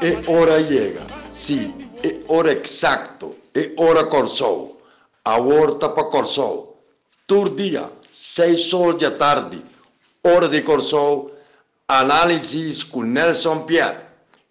[0.00, 0.54] É hora
[1.30, 4.82] sim, é hora exacto, é hora Corsou.
[5.24, 6.82] A horta para Corsou.
[7.26, 9.62] Tur dia, seis horas da tarde,
[10.22, 11.34] hora de Corsou,
[11.88, 13.98] análises com Nelson Pierre.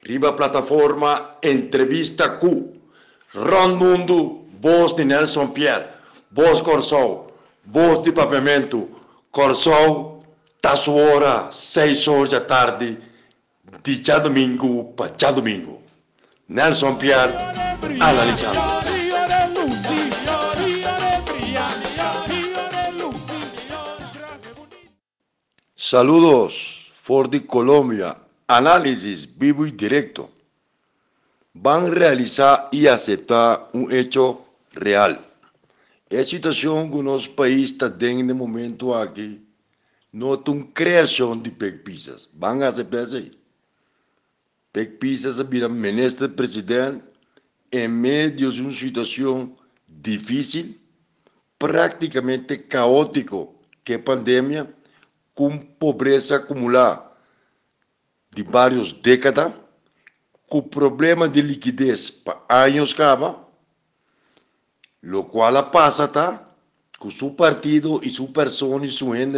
[0.03, 2.73] Riba plataforma Entrevista Q.
[3.35, 5.87] Ron Mundo, voz de Nelson Pierre,
[6.31, 7.31] voz Corsou,
[7.65, 8.89] voz de Pavimento,
[9.31, 10.23] Corsou,
[10.61, 12.97] tá sua hora, seis horas da tarde,
[13.81, 15.81] Dicha Domingo, Pachá Domingo.
[16.49, 17.29] Nelson Piar,
[17.99, 18.59] analizando.
[25.75, 28.15] Saludos, Fordi Colombia.
[28.47, 30.29] Análisis vivo y directo.
[31.53, 34.41] Van a realizar y aceptar un hecho
[34.73, 35.19] real.
[36.09, 39.41] É situação que o nosso país está tendo no momento aqui.
[40.11, 42.29] Nota uma criação de pepisas.
[42.35, 43.42] Vão aceitar isso aí.
[44.73, 47.05] PEC Pisas vira ministro presidente
[47.71, 49.55] en medio de una situación
[49.87, 50.81] difícil,
[51.59, 54.67] prácticamente caótico, que pandemia,
[55.35, 57.11] com pobreza acumulada
[58.31, 59.53] de várias décadas,
[60.47, 63.47] com problema de liquidez para anos cava,
[65.03, 66.49] lo qual passa tá,
[66.97, 69.37] com seu partido e sua pessoa e sua gente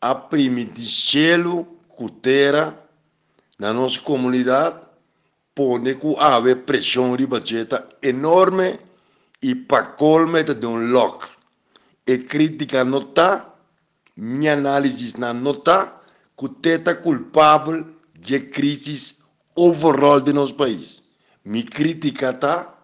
[0.00, 2.89] a permitir selo, cultura
[3.60, 4.80] na nossa comunidade,
[5.54, 7.68] pone que haver pressão de budget
[8.02, 8.78] enorme
[9.42, 11.28] e para colme de um lock.
[12.06, 13.54] E crítica não está,
[14.16, 15.92] minha análise na nota
[16.36, 17.86] que teta culpável
[18.18, 19.22] de crise
[19.54, 21.10] overall de nosso país.
[21.44, 22.78] Mi crítica está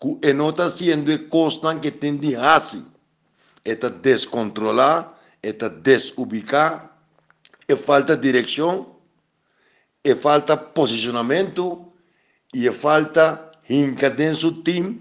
[0.00, 2.86] que é nota sendo constante que tem de assim.
[3.64, 5.12] É descontrolar,
[5.42, 6.96] é desubicar,
[7.66, 8.89] é falta direção,
[10.04, 11.92] é falta posicionamento
[12.54, 15.00] e é falta encadência do time,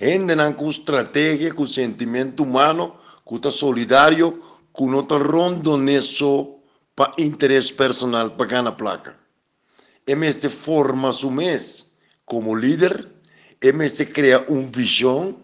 [0.00, 2.94] gente com estratégia, com sentimento humano,
[3.26, 4.40] que está solidário,
[4.74, 6.58] que não está rondo nisso
[6.94, 9.16] para interesse personal para ganhar placa.
[10.06, 13.08] É este forma su mês como líder,
[13.60, 15.34] é este cria uma visão,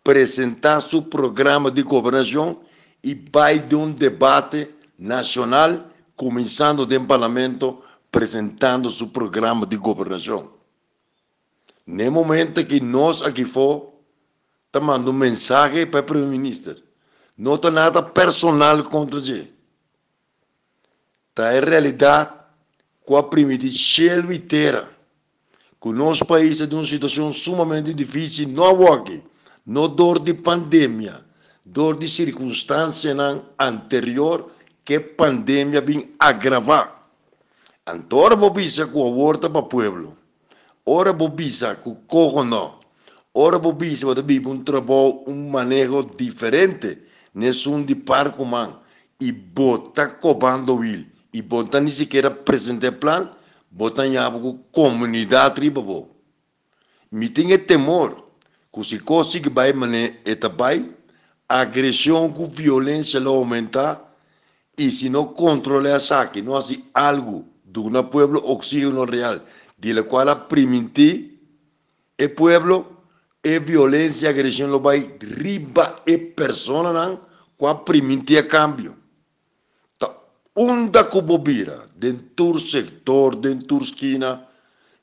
[0.00, 2.60] apresentar seu programa de governação
[3.04, 5.86] e vai de um debate nacional,
[6.16, 10.52] começando do parlamento, apresentando seu programa de governação.
[11.86, 13.92] No momento que nós aqui for,
[14.66, 16.90] está mandando mensagem para o primeiro-ministro
[17.40, 19.50] não tem nada personal contra ele.
[21.34, 22.30] Tá em realidade
[23.06, 24.86] com a primitiva inteira.
[25.80, 29.22] Que o nosso país é de uma situação sumamente difícil, não aqui,
[29.64, 31.24] não dor de pandemia,
[31.64, 33.16] dor de circunstância
[33.58, 34.50] anterior
[34.84, 36.99] que a pandemia vem agravar.
[37.90, 40.14] Antora bobisa ku aborta pa pueblo.
[40.86, 42.78] Ora bobisa ku cojono.
[43.34, 47.02] Ora bobisa va bi un trabajo, un manejo diferente.
[47.34, 48.78] es un di parco man.
[49.18, 51.10] Y bota cobando vil.
[51.32, 53.28] Y bota ni siquiera presente plan.
[53.70, 56.08] Bota ya ku comunidad tribabo.
[57.10, 58.22] Mi tinha temor.
[58.70, 60.86] Ku si kosi que vai mane etabai.
[61.48, 63.98] Agresión ku violencia lo aumenta.
[64.76, 69.42] Y si no controla a saque, no hace algo de un pueblo auxilio real,
[69.76, 71.38] de la cual primití
[72.18, 73.00] el pueblo
[73.42, 77.16] e violencia agresión lo va riba e persona nan
[77.56, 78.96] qua priminti a cambio.
[79.96, 80.12] Ta
[80.54, 84.46] unda cubobira den tur sector, den tur esquina,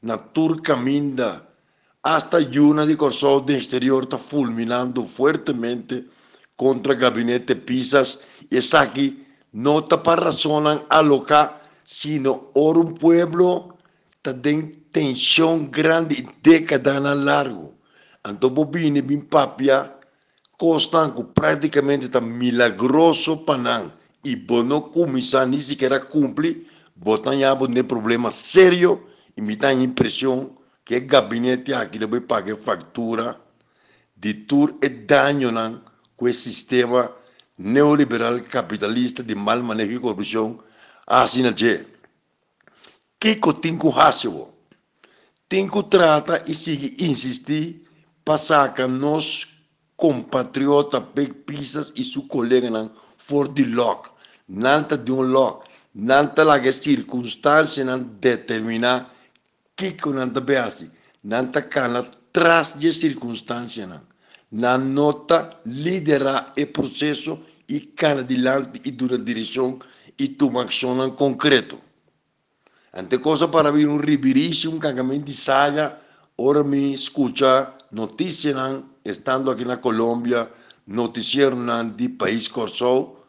[0.01, 1.41] na tur caminda,
[2.03, 6.05] hasta yuna de corsol de exterior está fulminando fuertemente
[6.55, 8.21] contra el gabinete Pisas.
[8.49, 11.56] Y es aquí nota para razonan alocar
[11.87, 13.77] sino por un pueblo
[14.21, 17.73] también tensión grande y década a largo.
[18.23, 19.97] Anto bobine mi papia
[20.57, 28.31] costanco prácticamente tan milagroso panan y bono comisa ni siquiera cumple, botan ya un problema
[28.31, 29.07] serio
[29.37, 33.39] y me da la impresión que el gabinete aquí le voy pagar factura
[34.13, 35.51] de todo el daño
[36.17, 37.09] con el sistema
[37.55, 40.67] neoliberal capitalista de mal manejo y corrupción
[41.07, 41.53] na
[43.19, 43.53] que que
[45.49, 47.87] tem que tratar e seguir insistir
[48.25, 49.47] para sacar nós
[49.95, 51.01] compatriota
[51.45, 54.09] pisas e seu colega não for de lock.
[54.47, 55.67] Nanta de um lock
[55.97, 59.11] nanta lá que circunstância não determinar
[59.75, 60.91] que que nanta beasi
[61.23, 64.01] nanta cana tras de circunstância não
[64.51, 69.79] na nota liderar o processo e cana adiante e dura direção
[70.17, 71.79] e tomar ação concreto.
[72.93, 75.95] Ante cosa para vir um ribirício, um cagamento de saia,
[76.37, 78.55] ora me escuta notícia
[79.05, 80.49] estando aqui na Colômbia,
[80.85, 81.57] noticiero
[81.95, 83.23] de país Corsol,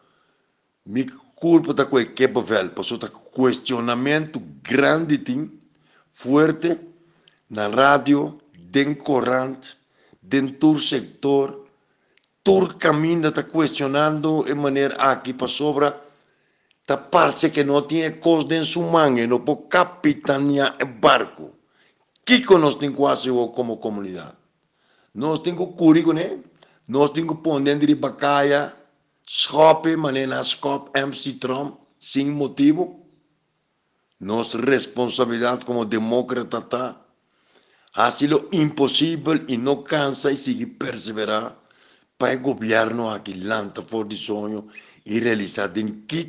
[0.87, 1.05] me
[1.35, 5.52] culpa da qualquer papel, por tá questionamento grande tem,
[6.14, 6.79] forte,
[7.49, 9.76] na rádio, dentro corrente,
[10.20, 11.67] dentro do sector,
[12.43, 16.07] todo caminho está questionando de maneira aqui para sobra,
[16.88, 21.55] esta parte que no tiene cos de en su mano, no puede capitanear el barco.
[22.25, 24.35] ¿Qué nos tengo hacer como comunidad?
[25.12, 26.23] Nos tengo curigo, ¿no?
[26.87, 28.75] Nos tengo poner de bacaya,
[29.26, 32.99] schope, manena schop, MC Trump, sin motivo.
[34.19, 37.06] Nos responsabilidad como demócrata está.
[37.93, 41.55] Hace lo imposible y no cansa y sigue perseverar
[42.17, 44.67] para el gobierno aquí, lanta por el sueño
[45.04, 46.28] e realizar em que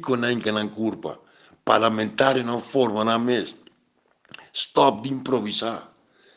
[0.51, 1.19] não curva.
[1.63, 3.55] Parlamentário não forma na mesa.
[4.53, 5.91] Stop de improvisar.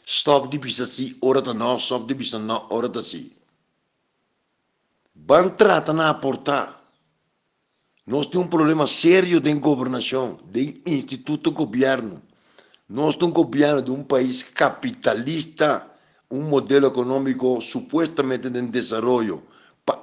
[0.04, 3.36] Stop de pensar assim, hora da não, stop de pensar não, hora da si.
[5.14, 6.80] Van tratar na aportar.
[8.06, 12.20] Nós temos um problema sério de governação, de instituto governo.
[12.88, 15.88] Nós temos um governo de um país capitalista,
[16.28, 19.52] um modelo econômico supostamente de desenvolvimento, para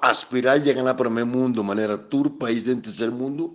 [0.01, 3.53] aspirar a llegar al primer mundo, manera tur país del tercer mundo,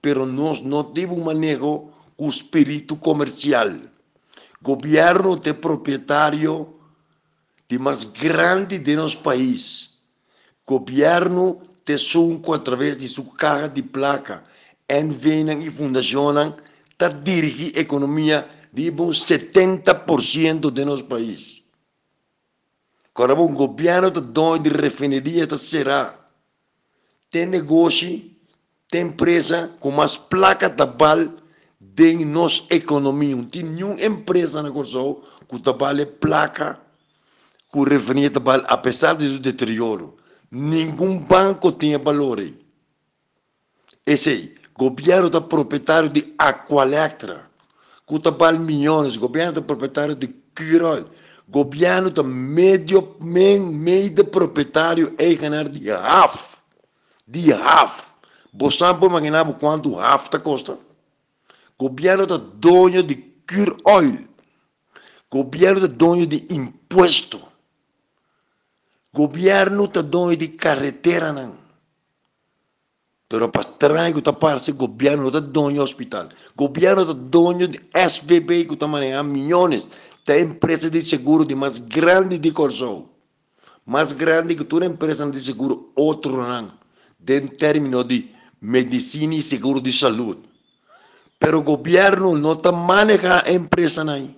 [0.00, 3.92] pero nós no temos un manejo con espíritu comercial.
[4.60, 6.76] Gobierno de propietario
[7.68, 9.98] de más grande de nuestro país.
[10.64, 14.44] Gobierno de Sunco a través de su caja de placa.
[14.88, 16.54] Envenan y fundacionan
[16.96, 21.62] para dirigir economía de un 70% de nuestro país.
[23.16, 26.14] Agora, o governo está dono de refineria, está será.
[27.30, 28.30] Tem negócio,
[28.90, 31.26] tem empresa com mais placa de bal
[31.80, 33.34] de nossa economia.
[33.34, 36.78] Não tem nenhuma empresa na Corsol que trabalha placa
[37.68, 40.18] com refineria de bal, apesar do deterioro.
[40.50, 42.46] Nenhum banco tinha valor.
[44.04, 47.50] Esse aí, governo da proprietário de Aqualectra,
[48.06, 51.06] que vale milhões, governo da proprietário de Quirol,
[51.48, 56.58] governo da meio, meio, de proprietário é ganhar de half,
[57.26, 58.08] de half.
[58.52, 60.78] Você pode imaginar quanto half está custa?
[61.78, 63.14] Governo da dono de
[63.46, 64.18] Quirol,
[65.30, 67.56] governo da dono de imposto
[69.16, 71.54] governo está dono de carretera não.
[73.28, 76.28] Pero para trás que está parece governo está dono de hospital.
[76.54, 79.88] Governo está dono de SVB que está manejando milhões.
[80.26, 83.08] Da empresa de seguro de mais grande de Corsol.
[83.86, 86.72] Mais grande que toda empresa de seguro outro não.
[87.16, 88.28] De termino de
[88.60, 90.40] medicina e seguro de saúde.
[91.38, 94.34] Pero o governo não está manejando a empresa não.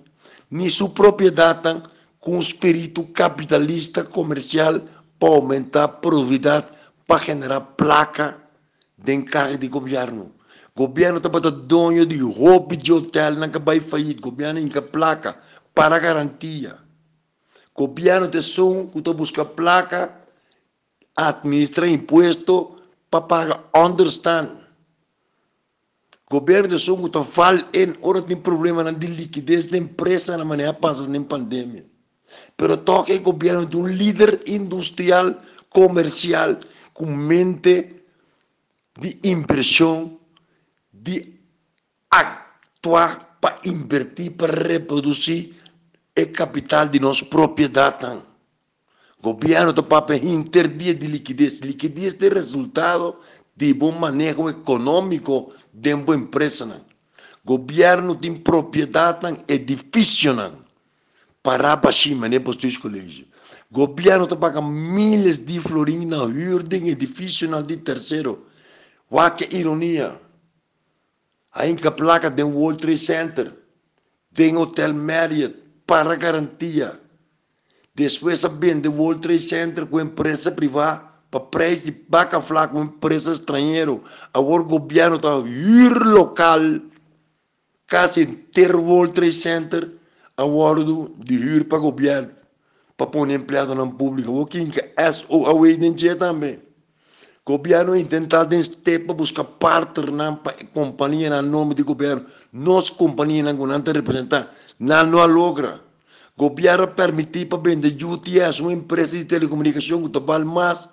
[0.51, 1.81] Nem sua propriedade
[2.19, 4.81] com espírito capitalista comercial
[5.17, 6.67] para aumentar a produtividade,
[7.07, 8.37] para generar placa
[8.95, 10.31] de encargo de governo.
[10.75, 14.15] O governo está para dono de roupa de hotel, não vai falir.
[14.17, 15.35] O governo tem placa
[15.79, 16.75] para garantia.
[17.73, 20.13] O governo tem som, que buscando placa,
[21.15, 22.75] administra imposto
[23.09, 24.49] para pagar understand.
[26.29, 27.65] O governo de que está falando,
[28.01, 31.85] hora tem problema de liquidez da empresa na maneira passa na pandemia
[32.55, 36.59] pero toca el gobierno de un líder industrial, comercial,
[36.93, 38.05] con mente
[38.95, 40.19] de inversión,
[40.91, 41.39] de
[42.09, 45.58] actuar para invertir, para reproducir
[46.19, 47.99] el capital de nuestra propiedad.
[49.21, 51.61] O governo está para intervir de liquidez.
[51.61, 53.19] Liquidez é resultado
[53.55, 56.81] de bom manejo econômico de uma empresa.
[57.43, 60.33] O governo tem propriedade, é difícil.
[60.33, 60.69] Não
[61.41, 63.27] para cima, né, para os colégios.
[63.71, 68.45] O governo está pagando milhas de florins na em edifício na de terceiro.
[69.09, 70.19] Olha que ironia.
[71.51, 73.53] Aí que a placa de um World Trade Center,
[74.33, 75.55] tem Hotel Marriott,
[75.89, 76.99] para garantia.
[77.95, 82.83] Depois vende o World Trade Center com empresa privada, para preço de vaca falar com
[82.83, 83.99] empresa estrangeira.
[84.31, 86.59] Agora o governo está ir local,
[87.89, 89.89] quase ter o World Trade Center,
[90.37, 92.29] acordo de huur para o governo,
[92.95, 96.59] para pôr empregado na pública, o que é o away de também.
[97.49, 100.37] O governo tentar de para buscar partner na
[100.71, 105.81] companhia no nome do governo, nossa companhia não não representar, não não logra.
[106.37, 110.89] O governo permitir para vender UTS, uma empresa de telecomunicação que trabalha mais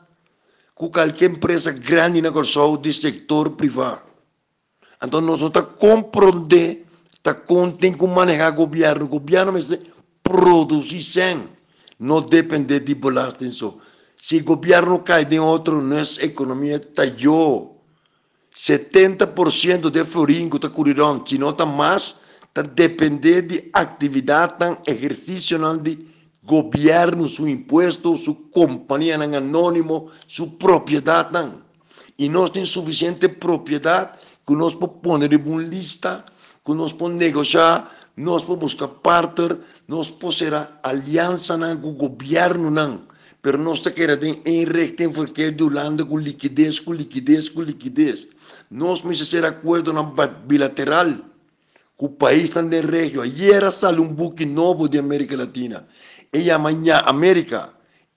[0.78, 2.30] que qualquer empresa grande na
[2.78, 4.00] do setor privado.
[5.04, 6.86] Então, nós estamos compreendendo
[7.22, 9.06] tá contem com manejar governo.
[9.06, 9.78] Governo mas
[10.22, 11.38] produzir sem,
[12.00, 13.76] não depender de bolastem só.
[14.18, 17.72] Si el gobierno cae de otro, nuestra economía estalló.
[18.54, 25.98] 70% de Floringo, Tacurirón, si no está más, está depende de actividad, tan ejercicio de
[26.42, 31.28] gobierno, su impuesto, su compañía en anónimo, su propiedad.
[31.30, 31.62] Tan.
[32.16, 36.24] Y no tiene suficiente propiedad que nos puede poner en una lista,
[36.64, 42.70] que nos puede negociar, nos puede buscar partner, nos puede hacer alianza con el gobierno.
[42.70, 43.06] Nan.
[43.46, 48.26] Mas nós queremos em rectem porque do lado com liquidez, com liquidez, com liquidez.
[48.68, 49.92] Nós precisamos ser acordo
[50.44, 51.14] bilateral
[51.96, 53.22] com o país também região.
[53.22, 55.86] Ayer saiu um book novo de América Latina.
[56.32, 57.72] E amanhã, América,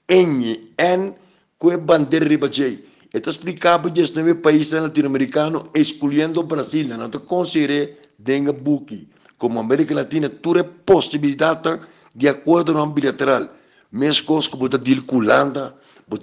[0.09, 1.15] em, em,
[1.59, 2.83] com a bandeira ribajei.
[3.13, 6.88] Então, explicava 19 países latino-americanos, escolhendo o Brasil.
[6.88, 9.07] Não considere denga book.
[9.38, 11.79] Como América Latina, toda possibilidade
[12.15, 13.58] de acordo bilateral.
[13.91, 15.75] Mesmo coisas como a deal com Holanda,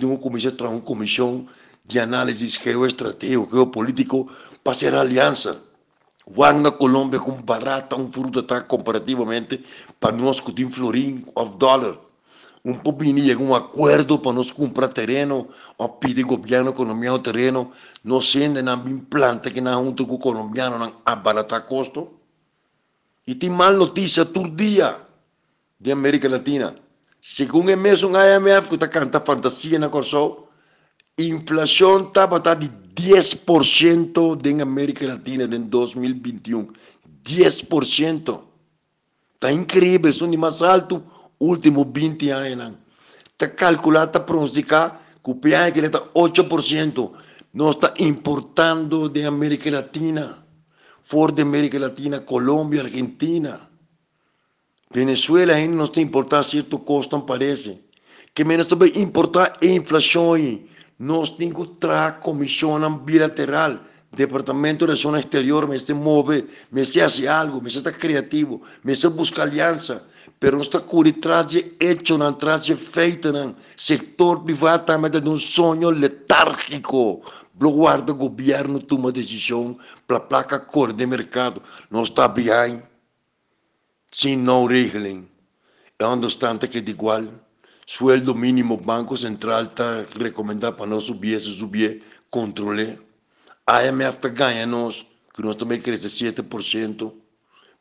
[0.03, 1.47] uma comissão, uma comissão
[1.85, 4.31] de análise geoestratégico, geopolítico,
[4.63, 5.63] para ser aliança.
[6.29, 9.65] Juan na Colômbia com barata, um fruto está comparativamente
[10.01, 11.99] para nós que tem florim of dollar.
[12.65, 17.71] Um pouquinho um acordo para nós comprar terreno, ou pedir governo economia o terreno,
[18.03, 22.11] nós sendo na implante que na junto com o colombiano não abaratar custo.
[23.25, 24.97] E tem mal notícia todo dia
[25.81, 26.86] de América Latina.
[27.29, 30.49] Segundo o mesmo IMF que está cantando fantasia na Corsol,
[31.19, 36.69] inflação estava de 10% em América Latina em 2021.
[37.25, 38.41] 10%.
[39.35, 41.03] Está incrível, são de mais alto
[41.39, 42.75] último 20 anos.
[43.33, 47.11] Está calculado, está pronosticado que o PIB está 8%.
[47.53, 50.47] Nós está importando de América Latina.
[51.03, 53.69] Fora de América Latina, Colômbia, Argentina.
[54.97, 57.79] Venezuela ainda não está importando certo custo, parece.
[58.35, 60.39] Que menos também importar inflação.
[60.99, 63.77] Nós temos que trazer comissão bilateral.
[64.11, 68.63] Departamento de Ação Exterior me se move, me se hace algo, me se está criativo,
[68.83, 70.03] me se busca aliança.
[70.41, 70.81] Pero está
[71.21, 73.55] trazer hecho, não trazer feito, não.
[73.77, 77.21] Setor privado está de um sonho letárgico.
[77.61, 79.77] Lo guarda o governo toma decisão
[80.07, 81.61] para placa cor de mercado.
[81.91, 82.83] Não está bem,
[84.19, 85.29] sem não regelem.
[85.99, 87.23] É obstante que é igual
[87.87, 92.99] sueldo mínimo Banco Central está recomendando para não subir, se subir, controle.
[93.67, 94.91] A IMF está ganhando,
[95.35, 97.13] que nós também cresce 7%.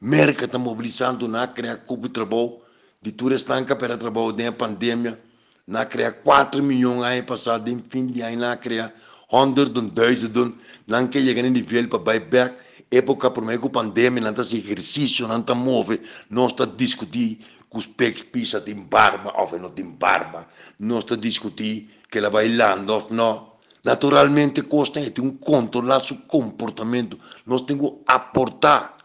[0.01, 2.60] Merca está mobilizando na criar cubo de trabalho,
[3.01, 5.18] de tudo estanca para trabalho da pandemia,
[5.65, 8.94] na criar 4 milhões ano passado, em fim de ano, na criar
[9.30, 10.54] 100
[10.86, 12.64] não que chegar no nível para buyback,
[12.98, 17.40] época por meio da pandemia, não está exercício, não está move, não está discutir
[17.75, 20.48] os pés pisa tem barba ou não tem barba.
[20.80, 23.52] Nós estamos discutir que ela bailando não.
[23.84, 27.20] Naturalmente, custa ter um controlar seu comportamento.
[27.46, 28.96] Nós temos que aportar.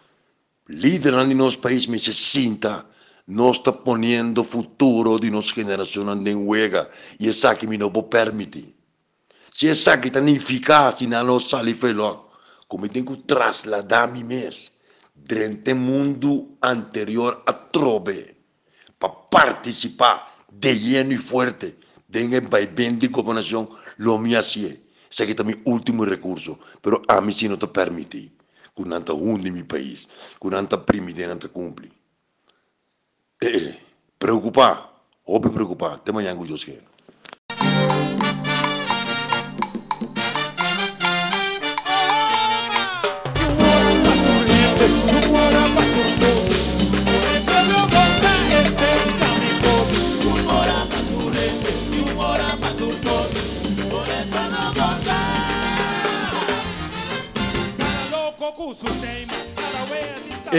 [0.69, 2.87] Líder de nosso país me se sinta.
[3.27, 6.89] Nós estamos ponendo o futuro de nossa geração em juega.
[7.19, 8.75] E é isso que me não permitir.
[9.51, 12.30] Se é isso que está ineficaz, não sai feliz.
[12.71, 14.77] como eu tenho que trasladar a mim mesmo
[15.13, 18.37] durante o mundo anterior a Trobe,
[18.97, 21.77] para participar de lleno e forte
[22.09, 24.81] de vaivén de governação, lo me hacía.
[25.11, 28.33] Ese que também mi último recurso, pero a mim sí não te permite.
[28.73, 30.09] Con anta hunde mi país,
[30.39, 31.91] con anta primite, este anta cumple.
[33.43, 33.79] Eh, eh,
[35.25, 36.87] obvio preocupar, te mañana con Dios quiero.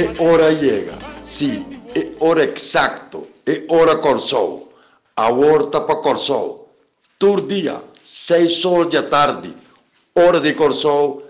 [0.01, 4.74] É hora chega, sim, é hora exacto, é hora Corsol.
[5.15, 6.74] A horta para Corsol.
[7.20, 9.53] Todo dia, seis horas da tarde,
[10.15, 11.22] hora de Corsol,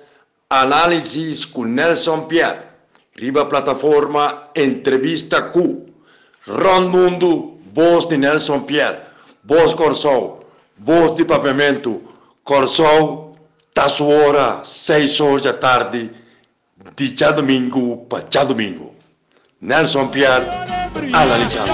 [0.49, 2.61] análises com Nelson Pierre.
[3.13, 5.87] Riba plataforma Entrevista Q.
[6.47, 9.01] Ron Mundo, voz de Nelson Pierre.
[9.43, 10.45] Voz Corsol,
[10.77, 12.01] voz de Pavimento.
[12.45, 13.35] Corsol,
[13.73, 16.20] tá sua hora, seis horas da tarde
[16.95, 18.93] Dicea Domingu, păcea Domingu.
[19.57, 20.43] Nelson Pierre,
[21.11, 21.71] Ana Liceanu.